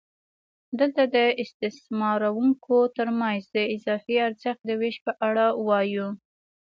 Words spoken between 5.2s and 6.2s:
اړه وایو